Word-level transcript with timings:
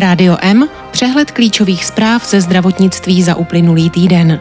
Rádio 0.00 0.36
M, 0.40 0.68
přehled 0.90 1.30
klíčových 1.30 1.84
zpráv 1.84 2.30
ze 2.30 2.40
zdravotnictví 2.40 3.22
za 3.22 3.34
uplynulý 3.34 3.90
týden. 3.90 4.40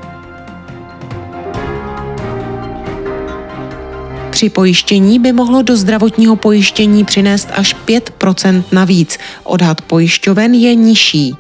Při 4.30 4.50
pojištění 4.50 5.20
by 5.20 5.34
mohlo 5.34 5.62
do 5.62 5.78
zdravotního 5.78 6.36
pojištění 6.36 7.06
přinést 7.06 7.50
až 7.54 7.76
5% 7.86 8.64
navíc. 8.72 9.18
Odhad 9.44 9.82
pojišťoven 9.82 10.54
je 10.54 10.76
nižší. 10.76 11.36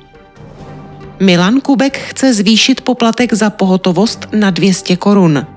Milan 1.20 1.62
Kubek 1.62 1.98
chce 1.98 2.34
zvýšit 2.34 2.82
poplatek 2.82 3.34
za 3.34 3.50
pohotovost 3.50 4.28
na 4.34 4.50
200 4.50 4.98
korun. 4.98 5.48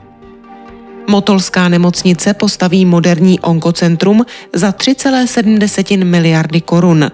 Motolská 1.08 1.68
nemocnice 1.68 2.35
postaví 2.35 2.85
moderní 2.85 3.40
onkocentrum 3.40 4.26
za 4.53 4.71
3,7 4.71 6.04
miliardy 6.04 6.61
korun. 6.61 7.11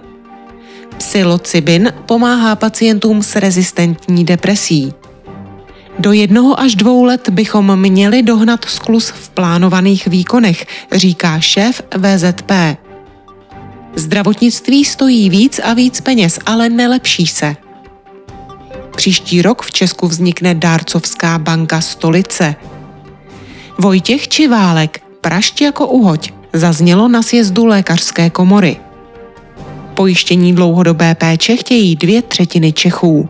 Psilocybin 0.99 1.93
pomáhá 2.07 2.57
pacientům 2.57 3.23
s 3.23 3.37
rezistentní 3.37 4.25
depresí. 4.25 4.95
Do 5.99 6.13
jednoho 6.13 6.61
až 6.61 6.75
dvou 6.75 7.05
let 7.05 7.29
bychom 7.29 7.81
měli 7.81 8.23
dohnat 8.23 8.65
sklus 8.65 9.11
v 9.11 9.29
plánovaných 9.29 10.07
výkonech, 10.07 10.67
říká 10.93 11.41
šéf 11.41 11.83
VZP. 11.97 12.53
Zdravotnictví 13.95 14.85
stojí 14.85 15.31
víc 15.31 15.61
a 15.65 15.75
víc 15.75 16.01
peněz, 16.01 16.39
ale 16.47 16.69
nelepší 16.69 17.27
se. 17.27 17.57
Příští 18.97 19.43
rok 19.43 19.63
v 19.63 19.71
Česku 19.71 20.07
vznikne 20.07 20.55
dárcovská 20.55 21.39
banka 21.39 21.81
stolice. 21.81 22.55
Vojtěch 23.79 24.29
či 24.29 24.49
Válek, 24.49 25.03
prašť 25.21 25.61
jako 25.61 25.87
uhoď, 25.87 26.33
zaznělo 26.53 27.09
na 27.09 27.23
sjezdu 27.23 27.67
lékařské 27.67 28.31
komory. 28.31 28.88
Pojištění 29.99 30.55
dlouhodobé 30.55 31.15
péče 31.15 31.57
chtějí 31.57 31.97
dvě 31.97 32.23
třetiny 32.23 32.73
Čechů. 32.73 33.29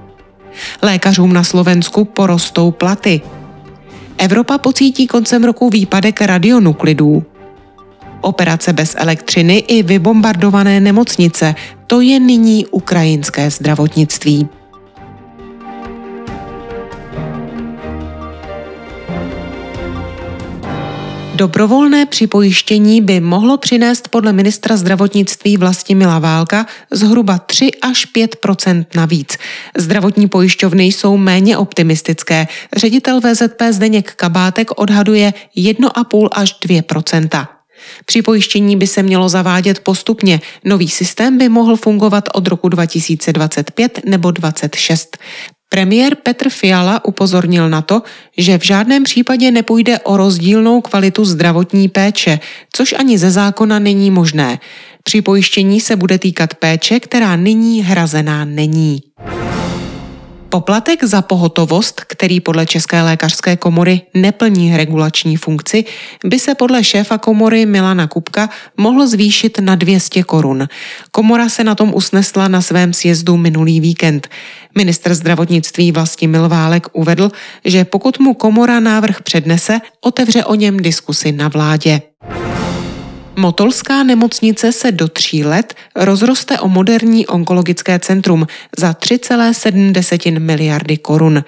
Lékařům 0.83 1.33
na 1.33 1.45
Slovensku 1.45 2.05
porostou 2.05 2.71
platy. 2.71 3.21
Evropa 4.19 4.59
pocítí 4.59 5.07
koncem 5.07 5.45
roku 5.45 5.71
výpadek 5.71 6.21
radionuklidů. 6.21 7.25
Operace 8.21 8.73
bez 8.73 8.95
elektřiny 8.99 9.57
i 9.59 9.83
vybombardované 9.83 10.81
nemocnice, 10.81 11.55
to 11.87 12.01
je 12.01 12.21
nyní 12.21 12.67
ukrajinské 12.67 13.51
zdravotnictví. 13.51 14.49
Dobrovolné 21.39 22.07
připojištění 22.07 23.01
by 23.01 23.21
mohlo 23.21 23.59
přinést 23.59 24.09
podle 24.09 24.33
ministra 24.33 24.77
zdravotnictví 24.77 25.57
Vlastimila 25.57 26.19
Válka 26.19 26.67
zhruba 26.91 27.39
3 27.39 27.71
až 27.83 28.07
5% 28.17 28.85
navíc. 28.95 29.37
Zdravotní 29.77 30.29
pojišťovny 30.29 30.85
jsou 30.85 31.17
méně 31.17 31.59
optimistické. 31.59 32.47
Ředitel 32.77 33.21
VZP 33.21 33.63
Zdeněk 33.71 34.15
Kabátek 34.15 34.71
odhaduje 34.81 35.33
1,5 35.57 36.29
až 36.33 36.57
2 36.61 37.49
při 38.05 38.23
pojištění 38.23 38.77
by 38.77 38.87
se 38.87 39.03
mělo 39.03 39.29
zavádět 39.29 39.81
postupně. 39.81 40.41
Nový 40.65 40.89
systém 40.89 41.39
by 41.39 41.49
mohl 41.49 41.77
fungovat 41.77 42.25
od 42.35 42.47
roku 42.47 42.69
2025 42.69 44.01
nebo 44.05 44.31
2026. 44.31 45.17
Premiér 45.69 46.15
Petr 46.15 46.49
Fiala 46.49 47.05
upozornil 47.05 47.71
na 47.71 47.83
to, 47.83 48.03
že 48.39 48.59
v 48.59 48.63
žádném 48.63 49.05
případě 49.05 49.51
nepůjde 49.51 49.99
o 49.99 50.17
rozdílnou 50.17 50.81
kvalitu 50.81 51.25
zdravotní 51.25 51.89
péče, 51.89 52.41
což 52.73 52.93
ani 52.93 53.19
ze 53.19 53.31
zákona 53.31 53.79
není 53.79 54.11
možné. 54.11 54.59
Při 55.03 55.23
pojištění 55.23 55.81
se 55.81 55.97
bude 55.97 56.19
týkat 56.19 56.55
péče, 56.55 57.01
která 57.01 57.37
nyní 57.37 57.83
hrazená 57.83 58.45
není. 58.45 59.03
Poplatek 60.49 61.05
za 61.05 61.23
pohotovost, 61.23 62.01
který 62.01 62.41
podle 62.41 62.67
České 62.67 63.03
lékařské 63.03 63.57
komory 63.57 64.01
neplní 64.15 64.77
regulační 64.77 65.37
funkci, 65.37 65.85
by 66.25 66.39
se 66.39 66.55
podle 66.55 66.85
šéfa 66.85 67.19
komory 67.19 67.67
Milana 67.67 68.07
Kupka 68.07 68.51
mohl 68.77 69.07
zvýšit 69.07 69.59
na 69.59 69.75
200 69.75 70.23
korun. 70.23 70.69
Komora 71.11 71.49
se 71.49 71.65
na 71.65 71.75
tom 71.75 71.95
usnesla 71.95 72.49
na 72.49 72.61
svém 72.61 72.93
sjezdu 72.93 73.37
minulý 73.37 73.81
víkend. 73.81 74.29
Minister 74.79 75.15
zdravotnictví 75.15 75.93
Vlastimil 75.93 76.49
Válek 76.49 76.87
uvedl, 76.93 77.31
že 77.65 77.85
pokud 77.85 78.19
mu 78.19 78.35
komora 78.35 78.81
návrh 78.81 79.23
přednese, 79.23 79.81
otevře 80.01 80.45
o 80.45 80.55
něm 80.55 80.77
diskusi 80.77 81.33
na 81.33 81.49
vládě. 81.49 82.01
Motolská 83.39 84.03
nemocnice 84.03 84.73
se 84.73 84.93
do 84.93 85.09
tří 85.09 85.45
let 85.45 85.75
rozroste 85.97 86.61
o 86.61 86.69
moderní 86.69 87.27
onkologické 87.27 87.99
centrum 87.99 88.47
za 88.79 88.93
3,7 88.93 90.41
miliardy 90.41 90.97
korun. 90.97 91.45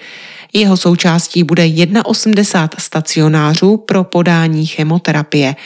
Jeho 0.52 0.76
součástí 0.76 1.44
bude 1.44 1.66
81 2.04 2.68
stacionářů 2.78 3.76
pro 3.76 4.04
podání 4.04 4.66
chemoterapie. 4.66 5.56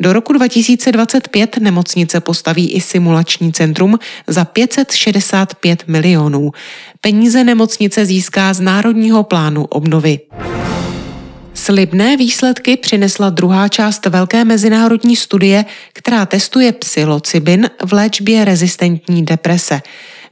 Do 0.00 0.12
roku 0.12 0.32
2025 0.32 1.56
nemocnice 1.56 2.20
postaví 2.20 2.72
i 2.72 2.80
simulační 2.80 3.52
centrum 3.52 3.98
za 4.26 4.44
565 4.44 5.84
milionů. 5.86 6.52
Peníze 7.00 7.44
nemocnice 7.44 8.06
získá 8.06 8.54
z 8.54 8.60
Národního 8.60 9.22
plánu 9.22 9.64
obnovy. 9.64 10.20
Slibné 11.56 12.16
výsledky 12.16 12.76
přinesla 12.76 13.30
druhá 13.30 13.68
část 13.68 14.06
velké 14.06 14.44
mezinárodní 14.44 15.16
studie, 15.16 15.64
která 15.92 16.26
testuje 16.26 16.72
psilocybin 16.72 17.70
v 17.86 17.92
léčbě 17.92 18.44
rezistentní 18.44 19.24
deprese. 19.24 19.82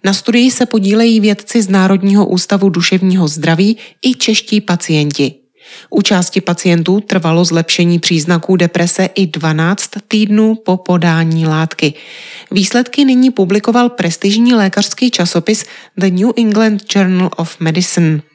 Na 0.04 0.12
studii 0.12 0.50
se 0.50 0.66
podílejí 0.66 1.20
vědci 1.20 1.62
z 1.62 1.68
Národního 1.68 2.26
ústavu 2.26 2.68
duševního 2.68 3.28
zdraví 3.28 3.76
i 4.02 4.14
čeští 4.14 4.60
pacienti. 4.60 5.34
U 5.90 6.02
části 6.02 6.40
pacientů 6.40 7.00
trvalo 7.00 7.44
zlepšení 7.44 7.98
příznaků 7.98 8.56
deprese 8.56 9.08
i 9.14 9.26
12 9.26 9.90
týdnů 10.08 10.54
po 10.54 10.76
podání 10.76 11.46
látky. 11.46 11.94
Výsledky 12.50 13.04
nyní 13.04 13.30
publikoval 13.30 13.88
prestižní 13.88 14.54
lékařský 14.54 15.10
časopis 15.10 15.64
The 15.96 16.10
New 16.10 16.30
England 16.36 16.82
Journal 16.96 17.30
of 17.36 17.60
Medicine. 17.60 18.33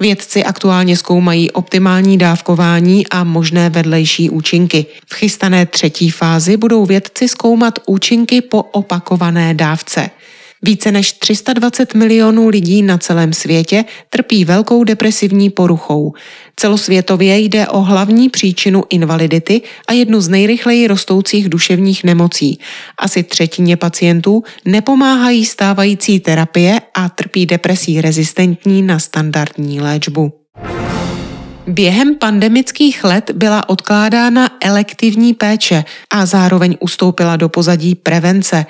Vědci 0.00 0.44
aktuálně 0.44 0.96
zkoumají 0.96 1.50
optimální 1.50 2.18
dávkování 2.18 3.06
a 3.08 3.24
možné 3.24 3.70
vedlejší 3.70 4.30
účinky. 4.30 4.86
V 5.06 5.14
chystané 5.14 5.66
třetí 5.66 6.10
fázi 6.10 6.56
budou 6.56 6.86
vědci 6.86 7.28
zkoumat 7.28 7.78
účinky 7.86 8.40
po 8.40 8.62
opakované 8.62 9.54
dávce. 9.54 10.10
Více 10.66 10.92
než 10.92 11.12
320 11.12 11.94
milionů 11.94 12.48
lidí 12.48 12.82
na 12.82 12.98
celém 12.98 13.32
světě 13.32 13.84
trpí 14.10 14.44
velkou 14.44 14.84
depresivní 14.84 15.50
poruchou. 15.50 16.12
Celosvětově 16.56 17.38
jde 17.38 17.68
o 17.68 17.80
hlavní 17.80 18.28
příčinu 18.28 18.82
invalidity 18.90 19.62
a 19.88 19.92
jednu 19.92 20.20
z 20.20 20.28
nejrychleji 20.28 20.86
rostoucích 20.86 21.48
duševních 21.48 22.04
nemocí. 22.04 22.58
Asi 22.98 23.22
třetině 23.22 23.76
pacientů 23.76 24.42
nepomáhají 24.64 25.44
stávající 25.44 26.20
terapie 26.20 26.80
a 26.94 27.08
trpí 27.08 27.46
depresí 27.46 28.00
rezistentní 28.00 28.82
na 28.82 28.98
standardní 28.98 29.80
léčbu. 29.80 30.32
Během 31.66 32.14
pandemických 32.14 33.04
let 33.04 33.30
byla 33.34 33.68
odkládána 33.68 34.48
elektivní 34.62 35.34
péče 35.34 35.84
a 36.10 36.26
zároveň 36.26 36.76
ustoupila 36.80 37.36
do 37.36 37.48
pozadí 37.48 37.94
prevence. 37.94 38.66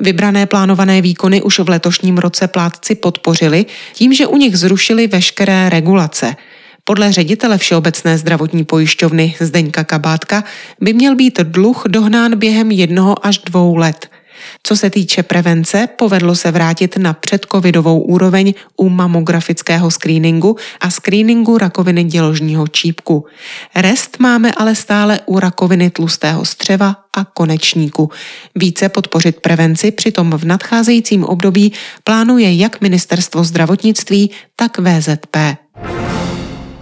Vybrané 0.00 0.46
plánované 0.46 1.02
výkony 1.02 1.42
už 1.42 1.58
v 1.58 1.68
letošním 1.68 2.18
roce 2.18 2.48
plátci 2.48 2.94
podpořili 2.94 3.66
tím, 3.94 4.14
že 4.14 4.26
u 4.26 4.36
nich 4.36 4.56
zrušili 4.56 5.06
veškeré 5.06 5.70
regulace. 5.70 6.36
Podle 6.84 7.12
ředitele 7.12 7.58
Všeobecné 7.58 8.18
zdravotní 8.18 8.64
pojišťovny 8.64 9.34
Zdeňka 9.40 9.84
Kabátka 9.84 10.44
by 10.80 10.92
měl 10.92 11.16
být 11.16 11.40
dluh 11.40 11.82
dohnán 11.88 12.38
během 12.38 12.70
jednoho 12.70 13.26
až 13.26 13.38
dvou 13.38 13.76
let– 13.76 14.10
co 14.62 14.76
se 14.76 14.90
týče 14.90 15.22
prevence, 15.22 15.88
povedlo 15.96 16.34
se 16.34 16.50
vrátit 16.50 16.96
na 16.96 17.12
předcovidovou 17.12 18.00
úroveň 18.00 18.54
u 18.76 18.88
mamografického 18.88 19.90
screeningu 19.90 20.56
a 20.80 20.90
screeningu 20.90 21.58
rakoviny 21.58 22.04
děložního 22.04 22.68
čípku. 22.68 23.26
Rest 23.74 24.16
máme 24.18 24.52
ale 24.52 24.74
stále 24.74 25.20
u 25.26 25.38
rakoviny 25.38 25.90
tlustého 25.90 26.44
střeva 26.44 26.96
a 27.16 27.24
konečníku. 27.24 28.10
Více 28.54 28.88
podpořit 28.88 29.40
prevenci 29.40 29.90
přitom 29.90 30.30
v 30.30 30.44
nadcházejícím 30.44 31.24
období 31.24 31.72
plánuje 32.04 32.54
jak 32.54 32.80
Ministerstvo 32.80 33.44
zdravotnictví, 33.44 34.30
tak 34.56 34.78
VZP. 34.78 35.36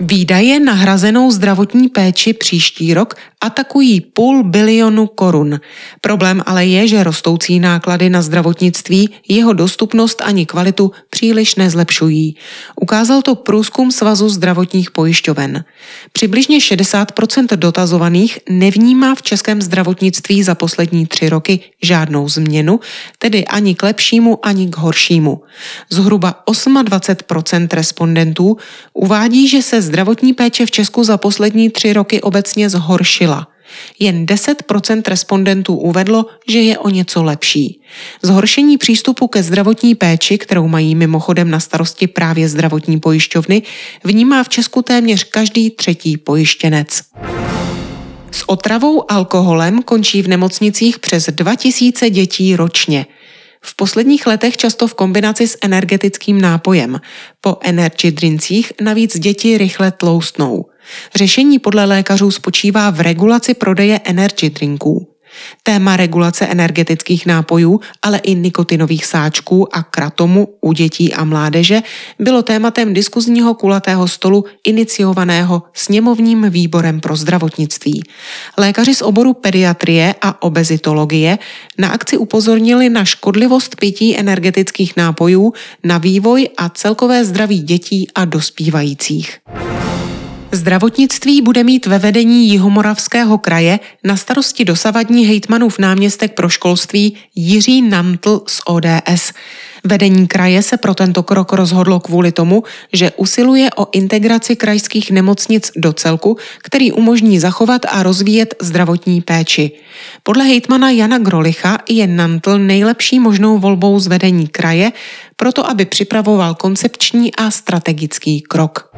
Výdaje 0.01 0.61
na 0.61 0.73
hrazenou 0.73 1.31
zdravotní 1.31 1.89
péči 1.89 2.33
příští 2.33 2.95
rok 2.95 3.15
atakují 3.41 4.01
půl 4.01 4.43
bilionu 4.43 5.07
korun. 5.07 5.61
Problém 6.01 6.43
ale 6.47 6.67
je, 6.67 6.89
že 6.89 7.05
rostoucí 7.05 7.61
náklady 7.61 8.11
na 8.11 8.23
zdravotnictví 8.23 9.11
jeho 9.29 9.53
dostupnost 9.53 10.23
ani 10.25 10.47
kvalitu 10.47 10.93
příliš 11.11 11.55
nezlepšují. 11.55 12.37
Ukázal 12.81 13.23
to 13.23 13.35
průzkum 13.35 13.93
Svazu 13.93 14.29
zdravotních 14.29 14.91
pojišťoven. 14.91 15.65
Přibližně 16.13 16.59
60% 16.59 17.57
dotazovaných 17.57 18.39
nevnímá 18.49 19.15
v 19.15 19.23
českém 19.23 19.63
zdravotnictví 19.63 20.43
za 20.43 20.55
poslední 20.55 21.07
tři 21.07 21.29
roky 21.29 21.61
žádnou 21.83 22.29
změnu, 22.29 22.81
tedy 23.19 23.45
ani 23.45 23.75
k 23.75 23.83
lepšímu, 23.83 24.47
ani 24.47 24.69
k 24.69 24.77
horšímu. 24.77 25.43
Zhruba 25.91 26.43
28% 26.47 27.69
respondentů 27.73 28.57
uvádí, 28.93 29.49
že 29.49 29.63
se 29.63 29.83
zdravotní 29.87 30.33
péče 30.33 30.67
v 30.67 30.71
Česku 30.71 31.05
za 31.05 31.17
poslední 31.17 31.71
tři 31.71 31.93
roky 31.93 32.21
obecně 32.21 32.71
zhoršila. 32.71 33.49
Jen 33.99 34.27
10% 34.27 35.03
respondentů 35.07 35.75
uvedlo, 35.75 36.27
že 36.49 36.59
je 36.59 36.79
o 36.79 36.89
něco 36.89 37.23
lepší. 37.23 37.81
Zhoršení 38.23 38.79
přístupu 38.79 39.27
ke 39.27 39.43
zdravotní 39.43 39.95
péči, 39.95 40.39
kterou 40.39 40.69
mají 40.69 40.95
mimochodem 40.95 41.51
na 41.51 41.61
starosti 41.61 42.07
právě 42.07 42.49
zdravotní 42.49 43.01
pojišťovny, 43.01 43.63
vnímá 44.05 44.45
v 44.45 44.49
Česku 44.49 44.83
téměř 44.83 45.25
každý 45.25 45.71
třetí 45.71 46.17
pojištěnec. 46.17 47.03
S 48.31 48.49
otravou 48.49 49.13
alkoholem 49.13 49.83
končí 49.83 50.23
v 50.23 50.29
nemocnicích 50.29 50.99
přes 50.99 51.27
2000 51.27 52.11
dětí 52.11 52.57
ročně. 52.57 53.07
V 53.67 53.77
posledních 53.77 54.27
letech 54.27 54.57
často 54.57 54.87
v 54.87 54.95
kombinaci 54.95 55.49
s 55.49 55.59
energetickým 55.63 56.41
nápojem. 56.41 57.01
Po 57.41 57.57
energy 57.61 58.11
drincích 58.11 58.73
navíc 58.81 59.19
děti 59.19 59.59
rychle 59.59 59.91
tloustnou. 59.93 60.65
Řešení 61.15 61.59
podle 61.59 61.85
lékařů 61.85 62.31
spočívá 62.31 62.91
v 62.91 63.01
regulaci 63.01 63.55
prodeje 63.55 64.01
energy 64.05 64.51
drinků. 64.51 65.16
Téma 65.63 65.97
regulace 65.97 66.47
energetických 66.47 67.27
nápojů, 67.27 67.81
ale 68.03 68.19
i 68.19 68.35
nikotinových 68.35 69.07
sáčků 69.07 69.77
a 69.77 69.83
kratomu 69.83 70.49
u 70.61 70.73
dětí 70.73 71.15
a 71.15 71.25
mládeže 71.25 71.83
bylo 72.19 72.43
tématem 72.43 72.95
diskuzního 72.95 73.55
kulatého 73.55 74.09
stolu 74.09 74.45
iniciovaného 74.65 75.63
sněmovním 75.75 76.51
výborem 76.51 77.01
pro 77.01 77.17
zdravotnictví. 77.17 78.03
Lékaři 78.59 78.95
z 78.95 79.03
oboru 79.03 79.33
pediatrie 79.35 80.15
a 80.23 80.43
obezitologie 80.43 81.39
na 81.79 81.89
akci 81.89 82.19
upozornili 82.19 82.89
na 82.89 83.05
škodlivost 83.05 83.77
pití 83.77 84.19
energetických 84.19 84.97
nápojů, 84.97 85.53
na 85.85 85.99
vývoj 85.99 86.49
a 86.57 86.69
celkové 86.69 87.25
zdraví 87.25 87.61
dětí 87.61 88.09
a 88.15 88.25
dospívajících. 88.25 89.39
Zdravotnictví 90.53 91.43
bude 91.43 91.65
mít 91.65 91.87
ve 91.87 91.99
vedení 91.99 92.49
Jihomoravského 92.49 93.39
kraje 93.39 93.81
na 94.05 94.17
starosti 94.17 94.65
dosavadní 94.65 95.27
hejtmanův 95.27 95.79
náměstek 95.79 96.35
pro 96.35 96.49
školství 96.49 97.17
Jiří 97.35 97.83
Nantl 97.83 98.43
z 98.47 98.61
ODS. 98.67 99.33
Vedení 99.85 100.27
kraje 100.27 100.63
se 100.63 100.77
pro 100.77 100.95
tento 100.95 101.23
krok 101.23 101.53
rozhodlo 101.53 102.01
kvůli 102.01 102.33
tomu, 102.33 102.63
že 102.93 103.13
usiluje 103.17 103.71
o 103.77 103.87
integraci 103.93 104.57
krajských 104.57 105.11
nemocnic 105.11 105.71
do 105.77 105.93
celku, 105.93 106.37
který 106.63 106.93
umožní 106.93 107.41
zachovat 107.41 107.83
a 107.89 108.03
rozvíjet 108.03 108.55
zdravotní 108.63 109.21
péči. 109.21 109.71
Podle 110.23 110.45
hejtmana 110.45 110.91
Jana 110.91 111.19
Grolicha 111.19 111.79
je 111.89 112.07
Nantl 112.07 112.59
nejlepší 112.59 113.21
možnou 113.21 113.59
volbou 113.59 114.01
z 114.01 114.07
vedení 114.07 114.49
kraje, 114.49 114.93
proto 115.37 115.71
aby 115.71 115.85
připravoval 115.85 116.55
koncepční 116.55 117.35
a 117.35 117.51
strategický 117.51 118.41
krok. 118.41 118.91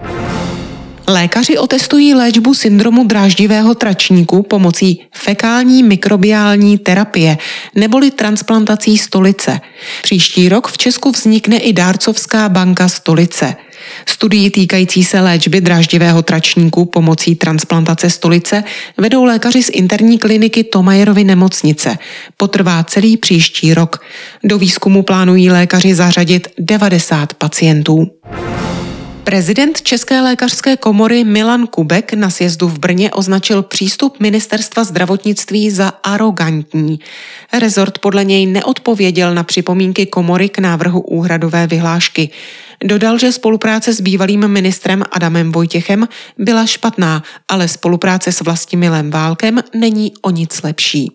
Lékaři 1.09 1.59
otestují 1.59 2.15
léčbu 2.15 2.55
syndromu 2.55 3.05
dráždivého 3.05 3.75
tračníku 3.75 4.43
pomocí 4.43 5.05
fekální 5.15 5.83
mikrobiální 5.83 6.79
terapie 6.79 7.39
neboli 7.75 8.11
transplantací 8.11 8.99
stolice. 8.99 9.61
Příští 10.03 10.49
rok 10.49 10.69
v 10.69 10.79
Česku 10.79 11.11
vznikne 11.11 11.59
i 11.59 11.73
dárcovská 11.73 12.49
banka 12.49 12.89
stolice. 12.89 13.57
Studii 14.09 14.51
týkající 14.51 15.05
se 15.05 15.21
léčby 15.21 15.61
dráždivého 15.61 16.23
tračníku 16.23 16.85
pomocí 16.85 17.35
transplantace 17.35 18.11
stolice 18.11 18.65
vedou 18.97 19.25
lékaři 19.25 19.63
z 19.63 19.69
interní 19.69 20.19
kliniky 20.19 20.65
Tomajerovy 20.65 21.25
nemocnice. 21.25 21.99
Potrvá 22.37 22.85
celý 22.85 23.17
příští 23.17 23.75
rok. 23.75 24.03
Do 24.45 24.59
výzkumu 24.59 25.03
plánují 25.03 25.51
lékaři 25.51 25.95
zařadit 25.95 26.49
90 26.59 27.35
pacientů. 27.35 28.11
Prezident 29.29 29.83
České 29.83 30.21
lékařské 30.21 30.77
komory 30.77 31.25
Milan 31.25 31.67
Kubek 31.67 32.13
na 32.13 32.31
sjezdu 32.31 32.69
v 32.69 32.79
Brně 32.79 33.11
označil 33.11 33.63
přístup 33.63 34.21
ministerstva 34.21 34.85
zdravotnictví 34.85 35.71
za 35.71 35.89
arrogantní. 35.89 37.01
Rezort 37.53 37.99
podle 37.99 38.25
něj 38.25 38.47
neodpověděl 38.47 39.35
na 39.35 39.45
připomínky 39.45 40.07
komory 40.07 40.49
k 40.49 40.59
návrhu 40.59 41.01
úhradové 41.01 41.67
vyhlášky. 41.67 42.31
Dodal, 42.85 43.19
že 43.19 43.33
spolupráce 43.33 43.93
s 43.93 44.01
bývalým 44.01 44.49
ministrem 44.49 45.03
Adamem 45.13 45.53
Vojtěchem 45.53 46.09
byla 46.39 46.67
špatná, 46.67 47.23
ale 47.49 47.69
spolupráce 47.69 48.33
s 48.33 48.41
Vlastimilem 48.41 49.11
Válkem 49.11 49.61
není 49.75 50.13
o 50.23 50.31
nic 50.31 50.63
lepší. 50.63 51.13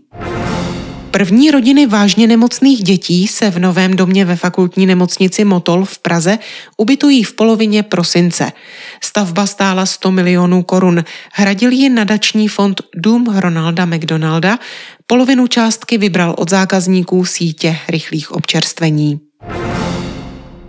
První 1.14 1.52
rodiny 1.52 1.86
vážně 1.86 2.28
nemocných 2.28 2.84
dětí 2.84 3.28
se 3.28 3.52
v 3.52 3.60
novém 3.60 3.96
domě 3.96 4.26
ve 4.26 4.36
fakultní 4.36 4.86
nemocnici 4.86 5.46
Motol 5.46 5.86
v 5.86 6.00
Praze 6.00 6.40
ubytují 6.78 7.24
v 7.24 7.34
polovině 7.34 7.84
prosince. 7.84 8.52
Stavba 9.04 9.46
stála 9.46 9.86
100 9.86 10.12
milionů 10.12 10.64
korun. 10.64 11.04
Hradil 11.34 11.72
ji 11.72 11.90
nadační 11.90 12.48
fond 12.48 12.82
Dům 12.96 13.38
Ronalda 13.38 13.86
McDonalda. 13.86 14.60
Polovinu 15.08 15.48
částky 15.48 15.98
vybral 15.98 16.36
od 16.38 16.50
zákazníků 16.50 17.26
sítě 17.26 17.78
rychlých 17.90 18.32
občerstvení. 18.32 19.20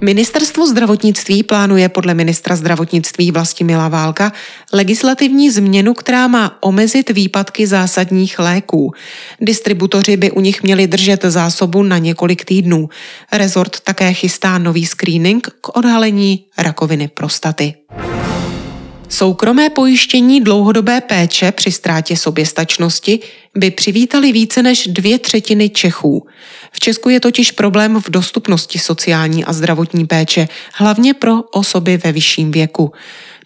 Ministerstvo 0.05 0.67
zdravotnictví 0.67 1.43
plánuje 1.43 1.89
podle 1.89 2.15
ministra 2.15 2.57
zdravotnictví 2.57 3.31
Vlastimila 3.31 3.89
Válka 3.89 4.33
legislativní 4.73 5.51
změnu, 5.51 5.95
která 5.95 6.29
má 6.29 6.59
omezit 6.61 7.11
výpadky 7.11 7.67
zásadních 7.67 8.39
léků. 8.39 8.93
Distributoři 9.41 10.17
by 10.17 10.31
u 10.31 10.41
nich 10.41 10.63
měli 10.63 10.87
držet 10.87 11.25
zásobu 11.25 11.83
na 11.83 11.99
několik 11.99 12.45
týdnů. 12.45 12.89
Rezort 13.33 13.81
také 13.81 14.13
chystá 14.13 14.59
nový 14.59 14.87
screening 14.87 15.49
k 15.61 15.77
odhalení 15.77 16.45
rakoviny 16.59 17.09
prostaty. 17.09 17.75
Soukromé 19.09 19.71
pojištění 19.71 20.41
dlouhodobé 20.41 21.01
péče 21.01 21.53
při 21.53 21.73
ztrátě 21.73 22.17
soběstačnosti 22.17 23.21
by 23.59 23.71
přivítali 23.71 24.33
více 24.33 24.63
než 24.63 24.87
dvě 24.87 25.19
třetiny 25.19 25.69
Čechů. 25.69 26.27
V 26.73 26.81
Česku 26.81 27.09
je 27.09 27.21
totiž 27.21 27.51
problém 27.53 28.01
v 28.01 28.11
dostupnosti 28.11 28.79
sociální 28.79 29.45
a 29.45 29.53
zdravotní 29.53 30.07
péče, 30.07 30.49
hlavně 30.75 31.15
pro 31.15 31.43
osoby 31.43 31.97
ve 31.97 32.13
vyšším 32.13 32.51
věku. 32.51 32.93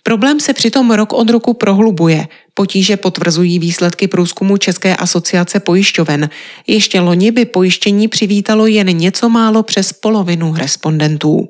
Problém 0.03 0.41
se 0.41 0.53
přitom 0.53 0.91
rok 0.91 1.13
od 1.13 1.31
roku 1.31 1.55
prohlubuje. 1.55 2.27
Potíže 2.55 2.97
potvrzují 2.97 3.59
výsledky 3.59 4.09
průzkumu 4.09 4.57
České 4.57 4.97
asociace 4.97 5.61
pojišťoven. 5.61 6.31
Ještě 6.67 7.01
loni 7.01 7.31
by 7.31 7.45
pojištění 7.45 8.09
přivítalo 8.09 8.67
jen 8.67 8.87
něco 8.87 9.29
málo 9.29 9.63
přes 9.63 9.93
polovinu 9.93 10.55
respondentů. 10.55 11.49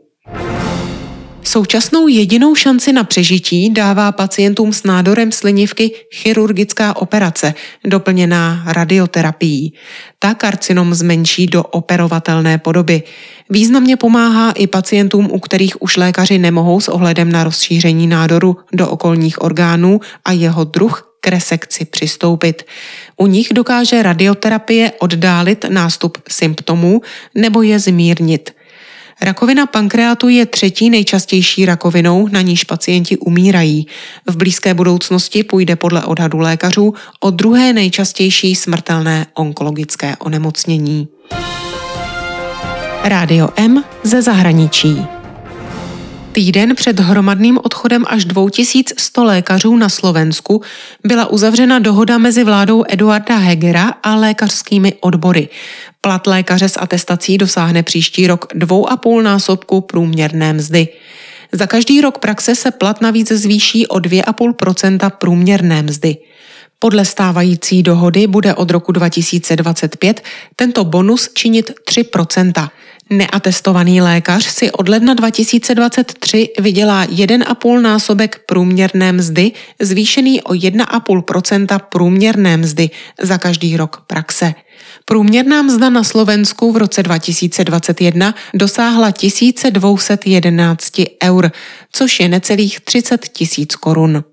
Současnou 1.48 2.08
jedinou 2.08 2.54
šanci 2.54 2.92
na 2.92 3.04
přežití 3.04 3.70
dává 3.70 4.12
pacientům 4.12 4.72
s 4.72 4.82
nádorem 4.82 5.32
slinivky 5.32 5.90
chirurgická 6.14 6.96
operace, 6.96 7.54
doplněná 7.86 8.64
radioterapií. 8.66 9.72
Ta 10.18 10.34
karcinom 10.34 10.94
zmenší 10.94 11.46
do 11.46 11.62
operovatelné 11.62 12.58
podoby. 12.58 13.02
Významně 13.50 13.96
pomáhá 13.96 14.52
i 14.52 14.66
pacientům, 14.66 15.28
u 15.32 15.38
kterých 15.38 15.82
už 15.82 15.96
lékaři 15.96 16.38
nemohou 16.38 16.80
s 16.80 16.88
ohledem 16.88 17.32
na 17.32 17.44
rozšíření 17.44 18.06
nádoru 18.06 18.56
do 18.72 18.88
okolních 18.88 19.42
orgánů 19.42 20.00
a 20.24 20.32
jeho 20.32 20.64
druh 20.64 21.16
k 21.20 21.26
resekci 21.26 21.84
přistoupit. 21.84 22.62
U 23.16 23.26
nich 23.26 23.48
dokáže 23.52 24.02
radioterapie 24.02 24.92
oddálit 24.98 25.64
nástup 25.68 26.18
symptomů 26.28 27.00
nebo 27.34 27.62
je 27.62 27.78
zmírnit. 27.78 28.57
Rakovina 29.20 29.66
pankreatu 29.66 30.28
je 30.28 30.46
třetí 30.46 30.90
nejčastější 30.90 31.66
rakovinou, 31.66 32.28
na 32.28 32.40
níž 32.40 32.64
pacienti 32.64 33.16
umírají. 33.16 33.86
V 34.26 34.36
blízké 34.36 34.74
budoucnosti 34.74 35.44
půjde 35.44 35.76
podle 35.76 36.04
odhadu 36.04 36.38
lékařů 36.38 36.94
o 37.20 37.30
druhé 37.30 37.72
nejčastější 37.72 38.54
smrtelné 38.54 39.26
onkologické 39.34 40.16
onemocnění. 40.16 41.08
Rádio 43.04 43.48
M 43.56 43.84
ze 44.02 44.22
zahraničí. 44.22 45.06
Týden 46.32 46.74
před 46.74 47.00
hromadným 47.00 47.58
odchodem 47.62 48.04
až 48.08 48.24
2100 48.24 49.24
lékařů 49.24 49.76
na 49.76 49.88
Slovensku 49.88 50.62
byla 51.06 51.26
uzavřena 51.26 51.78
dohoda 51.78 52.18
mezi 52.18 52.44
vládou 52.44 52.84
Eduarda 52.88 53.36
Hegera 53.36 53.94
a 54.02 54.16
lékařskými 54.16 54.94
odbory. 55.00 55.48
Plat 56.08 56.26
lékaře 56.26 56.68
s 56.68 56.80
atestací 56.80 57.38
dosáhne 57.38 57.82
příští 57.82 58.26
rok 58.26 58.46
dvou 58.54 58.88
a 58.88 58.96
půl 58.96 59.22
násobku 59.22 59.80
průměrné 59.80 60.52
mzdy. 60.52 60.88
Za 61.52 61.66
každý 61.66 62.00
rok 62.00 62.18
praxe 62.18 62.54
se 62.54 62.70
plat 62.70 63.00
navíc 63.00 63.32
zvýší 63.32 63.86
o 63.86 63.96
2,5% 63.96 65.10
průměrné 65.10 65.82
mzdy. 65.82 66.16
Podle 66.78 67.04
stávající 67.04 67.82
dohody 67.82 68.26
bude 68.26 68.54
od 68.54 68.70
roku 68.70 68.92
2025 68.92 70.22
tento 70.56 70.84
bonus 70.84 71.28
činit 71.34 71.72
3% 71.90 72.68
Neatestovaný 73.10 74.00
lékař 74.00 74.44
si 74.44 74.70
od 74.70 74.88
ledna 74.88 75.14
2023 75.14 76.48
vydělá 76.58 77.06
1,5 77.06 77.80
násobek 77.80 78.40
průměrné 78.46 79.12
mzdy, 79.12 79.52
zvýšený 79.80 80.42
o 80.42 80.52
1,5% 80.52 81.78
průměrné 81.78 82.56
mzdy 82.56 82.90
za 83.22 83.38
každý 83.38 83.76
rok 83.76 84.02
praxe. 84.06 84.54
Průměrná 85.04 85.62
mzda 85.62 85.90
na 85.90 86.04
Slovensku 86.04 86.72
v 86.72 86.76
roce 86.76 87.02
2021 87.02 88.34
dosáhla 88.54 89.10
1211 89.10 90.92
eur, 91.24 91.50
což 91.92 92.20
je 92.20 92.28
necelých 92.28 92.80
30 92.80 93.28
tisíc 93.28 93.76
korun. 93.76 94.24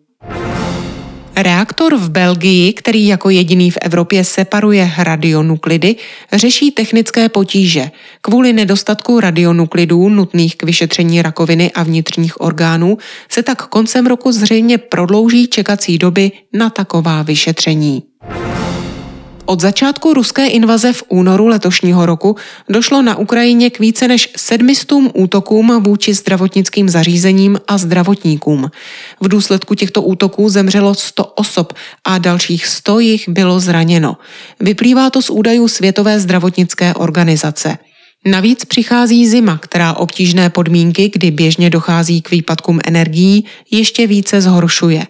Reaktor 1.37 1.95
v 1.95 2.09
Belgii, 2.09 2.73
který 2.73 3.07
jako 3.07 3.29
jediný 3.29 3.71
v 3.71 3.77
Evropě 3.81 4.23
separuje 4.23 4.91
radionuklidy, 4.97 5.95
řeší 6.33 6.71
technické 6.71 7.29
potíže. 7.29 7.91
Kvůli 8.21 8.53
nedostatku 8.53 9.19
radionuklidů 9.19 10.09
nutných 10.09 10.55
k 10.55 10.63
vyšetření 10.63 11.21
rakoviny 11.21 11.71
a 11.71 11.83
vnitřních 11.83 12.41
orgánů 12.41 12.97
se 13.29 13.43
tak 13.43 13.61
koncem 13.61 14.07
roku 14.07 14.31
zřejmě 14.31 14.77
prodlouží 14.77 15.47
čekací 15.47 15.97
doby 15.97 16.31
na 16.53 16.69
taková 16.69 17.21
vyšetření. 17.21 18.03
Od 19.47 19.61
začátku 19.61 20.13
ruské 20.13 20.47
invaze 20.47 20.93
v 20.93 21.03
únoru 21.09 21.47
letošního 21.47 22.05
roku 22.05 22.35
došlo 22.69 23.01
na 23.01 23.17
Ukrajině 23.17 23.69
k 23.69 23.79
více 23.79 24.07
než 24.07 24.29
sedmistům 24.37 25.11
útokům 25.13 25.83
vůči 25.83 26.13
zdravotnickým 26.13 26.89
zařízením 26.89 27.59
a 27.67 27.77
zdravotníkům. 27.77 28.71
V 29.21 29.27
důsledku 29.27 29.75
těchto 29.75 30.01
útoků 30.01 30.49
zemřelo 30.49 30.95
100 30.95 31.25
osob 31.25 31.73
a 32.03 32.17
dalších 32.17 32.65
100 32.65 32.99
jich 32.99 33.29
bylo 33.29 33.59
zraněno. 33.59 34.17
Vyplývá 34.59 35.09
to 35.09 35.21
z 35.21 35.29
údajů 35.29 35.67
Světové 35.67 36.19
zdravotnické 36.19 36.93
organizace. 36.93 37.77
Navíc 38.25 38.65
přichází 38.65 39.27
zima, 39.27 39.57
která 39.57 39.93
obtížné 39.93 40.49
podmínky, 40.49 41.11
kdy 41.13 41.31
běžně 41.31 41.69
dochází 41.69 42.21
k 42.21 42.31
výpadkům 42.31 42.79
energií, 42.85 43.45
ještě 43.71 44.07
více 44.07 44.41
zhoršuje. 44.41 45.07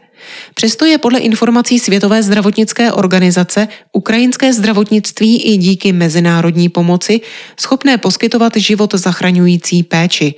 Přesto 0.53 0.86
je 0.86 0.98
podle 0.98 1.20
informací 1.20 1.79
Světové 1.79 2.24
zdravotnické 2.24 2.91
organizace 2.91 3.67
ukrajinské 3.94 4.53
zdravotnictví 4.53 5.44
i 5.44 5.58
díky 5.58 5.94
mezinárodní 5.94 6.70
pomoci 6.70 7.22
schopné 7.60 7.98
poskytovat 7.98 8.55
život 8.55 8.94
zachraňující 8.94 9.84
péči. 9.84 10.36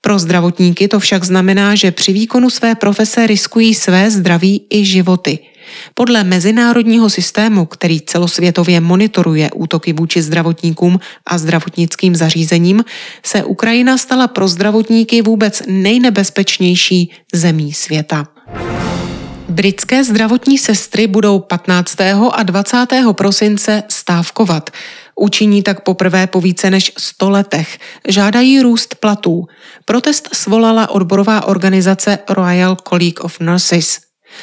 Pro 0.00 0.18
zdravotníky 0.18 0.88
to 0.88 1.00
však 1.00 1.24
znamená, 1.24 1.74
že 1.74 1.90
při 1.90 2.12
výkonu 2.12 2.50
své 2.50 2.74
profese 2.74 3.26
riskují 3.26 3.74
své 3.74 4.10
zdraví 4.10 4.66
i 4.70 4.84
životy. 4.84 5.38
Podle 5.94 6.24
mezinárodního 6.24 7.10
systému, 7.10 7.66
který 7.66 8.00
celosvětově 8.00 8.80
monitoruje 8.80 9.50
útoky 9.54 9.92
vůči 9.92 10.22
zdravotníkům 10.22 11.00
a 11.26 11.38
zdravotnickým 11.38 12.16
zařízením, 12.16 12.84
se 13.24 13.44
Ukrajina 13.44 13.98
stala 13.98 14.28
pro 14.28 14.48
zdravotníky 14.48 15.22
vůbec 15.22 15.62
nejnebezpečnější 15.66 17.12
zemí 17.32 17.72
světa. 17.72 18.26
Britské 19.48 20.04
zdravotní 20.04 20.58
sestry 20.58 21.06
budou 21.06 21.38
15. 21.38 22.00
a 22.32 22.42
20. 22.42 22.86
prosince 23.12 23.82
stávkovat. 23.88 24.70
Učiní 25.16 25.62
tak 25.62 25.80
poprvé 25.80 26.26
po 26.26 26.40
více 26.40 26.70
než 26.70 26.92
100 26.98 27.30
letech. 27.30 27.78
Žádají 28.08 28.60
růst 28.60 28.94
platů. 28.94 29.46
Protest 29.84 30.28
svolala 30.32 30.90
odborová 30.90 31.44
organizace 31.44 32.18
Royal 32.28 32.76
College 32.88 33.20
of 33.20 33.40
Nurses. 33.40 34.00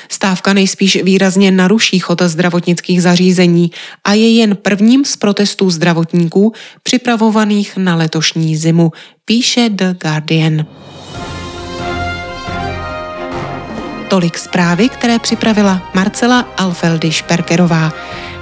Stávka 0.09 0.53
nejspíš 0.53 1.03
výrazně 1.03 1.51
naruší 1.51 1.99
chod 1.99 2.21
zdravotnických 2.21 3.01
zařízení 3.01 3.71
a 4.03 4.13
je 4.13 4.29
jen 4.29 4.55
prvním 4.55 5.05
z 5.05 5.15
protestů 5.15 5.69
zdravotníků 5.69 6.53
připravovaných 6.83 7.77
na 7.77 7.95
letošní 7.95 8.57
zimu, 8.57 8.91
píše 9.25 9.69
The 9.69 9.93
Guardian. 10.01 10.65
Tolik 14.11 14.37
zprávy, 14.37 14.89
které 14.89 15.19
připravila 15.19 15.81
Marcela 15.93 16.45
Alfeldy 16.57 17.11
Šperkerová. 17.11 17.93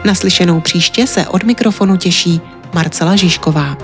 Naslyšenou 0.05 0.61
příště 0.61 1.07
se 1.07 1.27
od 1.27 1.43
mikrofonu 1.43 1.97
těší 1.97 2.41
Marcela 2.73 3.15
Žižková. 3.15 3.77